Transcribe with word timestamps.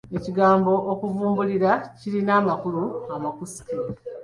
Ekigambo 0.17 0.73
okuvumbulira 0.91 1.71
kirina 1.97 2.33
amakulu 2.41 2.81
amakusike. 3.15 3.75